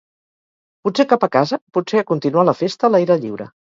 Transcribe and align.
Potser 0.87 1.05
cap 1.13 1.27
a 1.29 1.31
casa, 1.37 1.61
potser 1.79 2.03
a 2.05 2.09
continuar 2.15 2.51
la 2.53 2.61
festa 2.67 2.89
a 2.89 2.95
l’aire 2.95 3.25
lliure. 3.25 3.55